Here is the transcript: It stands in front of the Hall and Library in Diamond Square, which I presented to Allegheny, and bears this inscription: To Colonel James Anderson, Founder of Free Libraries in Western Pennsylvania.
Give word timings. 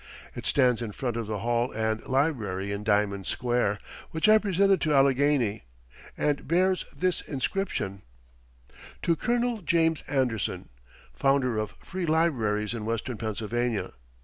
It 0.33 0.47
stands 0.47 0.81
in 0.81 0.93
front 0.93 1.15
of 1.15 1.27
the 1.27 1.41
Hall 1.41 1.71
and 1.71 2.03
Library 2.07 2.71
in 2.71 2.83
Diamond 2.83 3.27
Square, 3.27 3.77
which 4.09 4.27
I 4.27 4.39
presented 4.39 4.81
to 4.81 4.93
Allegheny, 4.95 5.65
and 6.17 6.47
bears 6.47 6.85
this 6.91 7.21
inscription: 7.21 8.01
To 9.03 9.15
Colonel 9.15 9.61
James 9.61 10.01
Anderson, 10.07 10.69
Founder 11.13 11.59
of 11.59 11.75
Free 11.83 12.07
Libraries 12.07 12.73
in 12.73 12.83
Western 12.83 13.17
Pennsylvania. 13.19 13.91